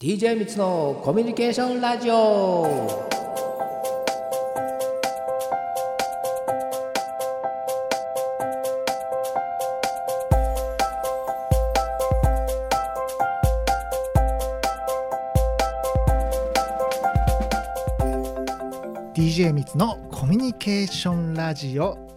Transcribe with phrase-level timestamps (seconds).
[0.00, 3.08] DJ みつのコミュニケーションラジオ。
[19.52, 22.07] みつのコミュニケーションラジオ、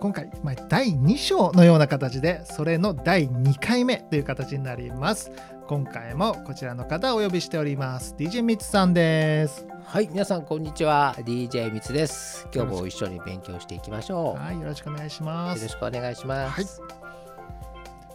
[0.00, 5.32] 今回、まあ、第2章のような形でそれの第2回目という形になります。
[5.66, 8.14] 今回もこちらの方をお呼びしております。
[8.16, 9.66] DJ みつさんです。
[9.84, 11.16] はい皆さんこんにちは。
[11.18, 12.46] DJ みつです。
[12.54, 14.40] 今日も一緒に勉強していきましょう。
[14.40, 15.58] はいよろしくお願いします。
[15.58, 16.98] よろしくお願いします、はい。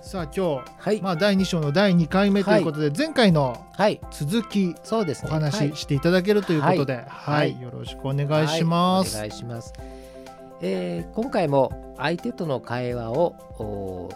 [0.01, 3.65] さあ今日、はい、まあ、第2章の第2回目ということで、はい、前回の
[4.11, 9.15] 続き、そうですね、お話ししていただけるということで、はい、よろしくお願いします。
[9.15, 9.73] お願いします。
[10.65, 14.09] えー、今回も相手との会話を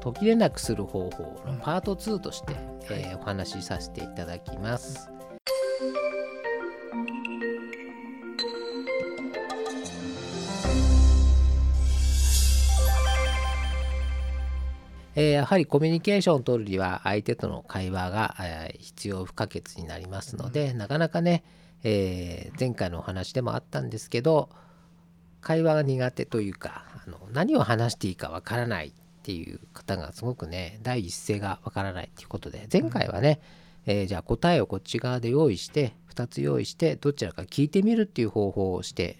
[0.00, 2.58] 途切れなくする方法のパート2として、うん、
[2.90, 5.08] えー、お話しさせていただきます。
[15.14, 21.44] えー、やはりコミュニケーションを取るには相手との会話が、えー、必要不可欠になりますので、うん、なかなかね、
[21.82, 24.50] えー、前回のお話でもあったんですけど
[25.42, 33.40] 会話が苦手というかあの何を話していいかわからないっていう方がすごくね第一声がわからないっていうことで前回はね、
[33.86, 39.16] うん、えじゃあ答えをこっち側で用意して2つ用意してどちらか聞いてみるっていう方法をして、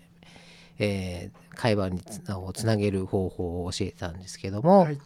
[0.79, 4.99] え会話につなげる方法を教えたんですけども、はい。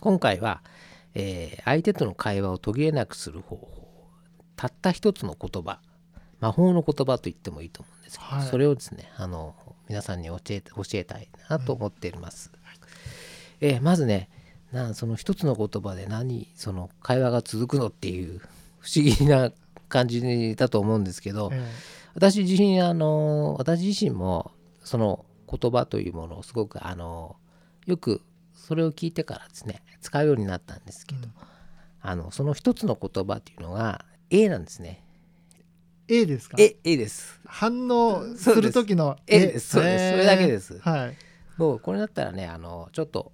[0.00, 0.62] 今回は、
[1.14, 4.08] えー、相手との会話を途切れなくする方法
[4.56, 5.80] たった一つの言葉
[6.40, 9.54] 魔法の言葉と言ってもいいと思うんですけど、はい、それをですねあの
[9.88, 12.50] 皆さんに教え教えたいなと思っています。
[13.60, 14.28] うん、えー、まずね
[14.72, 18.40] なその一つの言葉で何その会話が続くのっていう
[18.80, 19.52] 不思議な
[19.88, 21.52] 感じだと思うんですけど、
[22.14, 24.50] 私自身あの私自身も
[24.82, 27.36] その言葉というものをすごくあの
[27.86, 28.20] よく
[28.54, 31.32] それを聞いてからですね使うようになったんですけど、うん、
[32.00, 35.04] あのその一つの言葉っていうのが A なんですね。
[36.08, 37.40] A ですか？A, A です。
[37.46, 39.70] 反応する時の A です。
[39.70, 40.10] そうです。
[40.12, 40.78] それだけです。
[40.80, 41.16] はい。
[41.56, 43.32] もうこれだったらねあのちょっと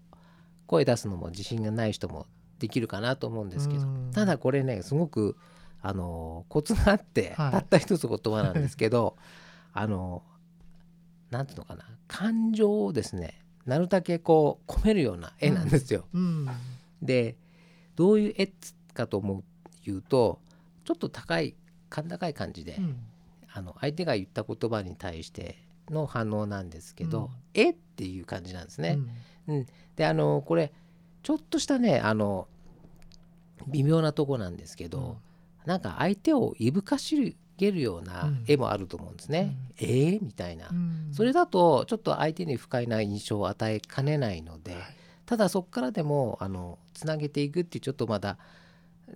[0.66, 2.26] 声出すのも自信がない人も
[2.58, 5.36] できるかなと思うんですけど、ただこれねすごく
[5.82, 9.16] あのコツがあって、はい、たった一つ言葉なんですけど
[9.72, 10.22] あの
[11.30, 16.06] なんていうのかな感情をですねなるだけこう込めるような絵なんですよ。
[16.12, 16.48] うんうん、
[17.02, 17.36] で
[17.96, 18.52] どういう絵
[18.94, 19.44] かと思う
[19.84, 20.40] 言うと
[20.84, 21.54] ちょっと高い
[21.90, 22.96] 甲高い感じで、うん、
[23.52, 25.58] あの相手が言った言葉に対して
[25.90, 28.98] の反応なんですけど「えっ?」っていう感じなんですね。
[29.48, 29.66] うん。
[29.96, 30.72] であのこれ
[31.22, 32.48] ちょっとしたねあの
[33.66, 34.98] 微妙なとこなんですけど、
[35.62, 39.56] うん、なんか相手をいぶかしげるような絵もあると思うんですね。
[39.80, 44.82] うん、えー、みたいな、うん、それだとちょっと相手に不快な印象を与えかねないので、はい、
[45.26, 48.38] ただそこからでもあのつなげていくっていうちょっとまだ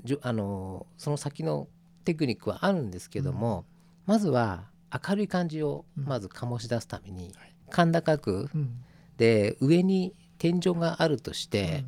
[0.04, 1.68] じあのその先の
[2.04, 3.64] テクニックはあるんですけども、
[4.06, 4.64] うん、まずは
[5.08, 7.32] 明るい感じをまず醸し出すために、
[7.74, 8.48] 甲高く、
[9.16, 11.84] で上に天井があるとして、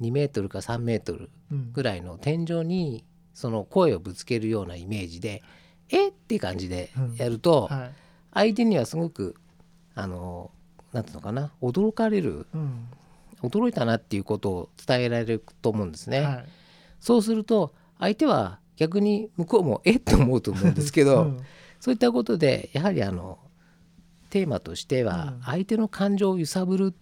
[0.00, 1.30] 2メートルか3メートル
[1.72, 5.42] ぐらいの天井にその声をぶつけるようなイメージで
[5.88, 6.08] え？
[6.08, 7.90] っていう感じでやると、うんはい、
[8.34, 9.36] 相手にはすごく
[9.94, 10.50] あの
[10.92, 12.88] なんていうのかな驚かれる、うん、
[13.42, 16.20] 驚いたなっていうことを伝えられると思うんですね。
[16.20, 16.44] はい、
[17.00, 21.40] そうすると相手は逆に向こうもえって思うと思うんですけど、うん、
[21.80, 23.38] そういったことでやはりあの
[24.30, 26.94] テーマとしては相手の感情を揺さぶる、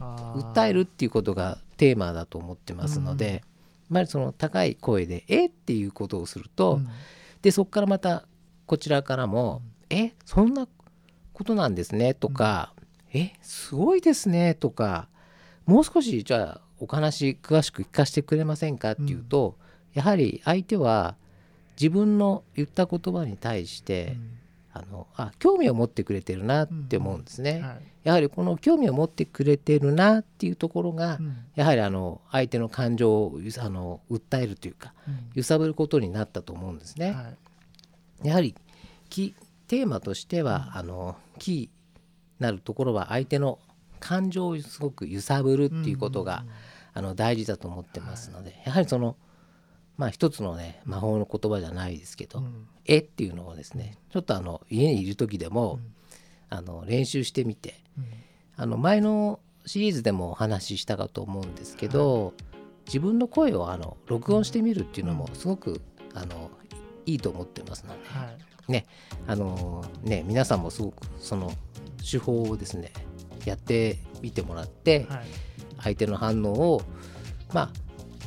[0.00, 3.44] 訴えるっていうことがテーマだと思ってますので、
[3.90, 5.46] やはりその高い声で「え？
[5.46, 6.80] っ?」ていうことをすると、
[7.42, 8.26] でそこからまた
[8.66, 10.14] こちらからも「え？
[10.24, 10.66] そんな
[11.32, 12.72] ことなんですね」とか
[13.12, 13.34] 「え？
[13.42, 15.08] すごいですね」とか
[15.66, 18.92] もう少しじゃあお話詳しく聞かせてくれませんか？
[18.92, 19.58] っていうと、
[19.94, 21.16] やはり相手は
[21.80, 24.16] 自分の言った言葉に対して、
[24.74, 37.10] あのあ興味を持ってくれてるなって思うんですね、はい、やはりこの興味を持ってくれてるなっていうところが、うん、やはりあの相手の感情をあの訴えるというか、うん、揺さぶることになったと思うんですね。
[37.10, 37.32] は
[38.24, 38.54] い、やはり
[39.10, 43.58] テーマとしては、うん、あのキーなるところは相手の
[44.00, 46.44] 感情をすごく揺さぶるっていうことが、
[46.94, 49.16] あの大事だと思ってますので、はい、やはりその
[50.02, 55.80] まあ一つのね魔法の言葉じゃないですけど、うん、絵っていうのをですねちょっとあの家にいる時でも、うん、
[56.48, 58.06] あの練習してみて、うん、
[58.56, 62.34] あの前のシリーズでもお話ししたかと思うんですけど、はい、
[62.86, 65.80] 自分の声をあの録音してみるっていうのもすごく
[66.14, 66.50] あの
[67.06, 68.28] いいと思ってますので、は
[68.68, 68.86] い、ね
[69.28, 71.52] あのね皆さんもすごくその
[71.98, 72.92] 手法をですね
[73.44, 75.26] やってみてもらって、はい、
[75.80, 76.82] 相手の反応を
[77.54, 77.70] まあ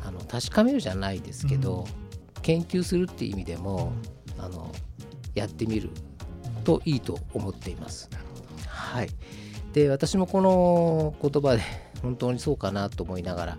[0.05, 1.85] あの確かめるじゃないですけど、
[2.35, 3.93] うん、研究するっていう意味でも、
[4.37, 4.71] うん、あの
[5.33, 5.89] やってみる
[6.63, 8.09] といいと思っています。
[8.67, 9.09] はい、
[9.73, 11.61] で私もこの言葉で
[12.01, 13.57] 本当にそうかなと思いながら、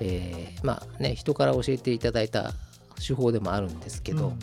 [0.00, 2.52] えー、まあね人から教えていただいた
[3.04, 4.34] 手法でもあるんですけど、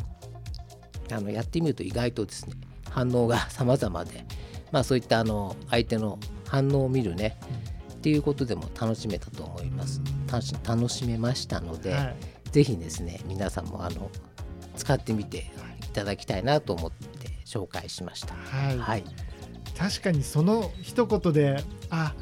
[1.09, 2.55] うん、あのやってみると意外とですね
[2.89, 4.25] 反応が様々で、
[4.71, 6.17] まあ、そういったあの相手の
[6.47, 7.74] 反応を見るね、うん、
[8.05, 9.99] っていうことでも楽しめたと思います。
[10.63, 12.15] 楽しめましたので、はい、
[12.51, 14.11] ぜひですね皆さんもあの
[14.75, 15.51] 使ってみて
[15.83, 18.35] いただきたいなと思って紹介しました。
[18.35, 19.03] はい、はい、
[19.75, 22.13] 確かにその一言であ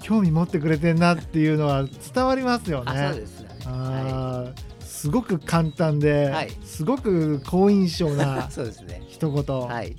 [0.00, 1.84] 興味持ってくれてんなっていうのは
[2.14, 3.10] 伝わりますよね。
[3.12, 4.82] そうですね、はい。
[4.82, 8.48] すごく簡単で、はい、すごく好印象な
[9.10, 9.94] 一言、はい、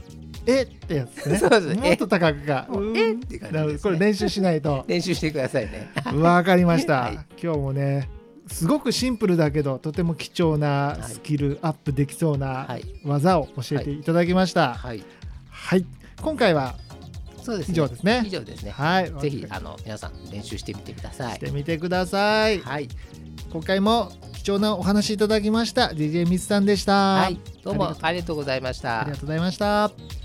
[0.45, 8.09] えってやつねそうですもっと高くかえって感じ、ね、これ練習しないと 練習してくださいね わかりました、はい、今日もね
[8.47, 12.68] すごくシンプルだけどとても貴重なスキルアップできそうな
[13.06, 14.74] 技を教えていただきました。
[14.74, 15.03] はい、
[15.51, 15.86] はい、
[16.21, 16.75] 今回は
[17.44, 18.24] そうです、ね、以上ですね。
[18.25, 18.71] 以上ですね。
[18.71, 19.12] はい。
[19.21, 21.36] ぜひあの皆さん練習してみてください。
[21.36, 22.59] してみてください。
[22.59, 22.89] はい。
[23.51, 27.15] 今回も貴重なお話いただきました DJ ミツさんでした。
[27.15, 27.39] はい。
[27.63, 29.01] どうもありがとうございました。
[29.01, 30.19] ありがとうございました。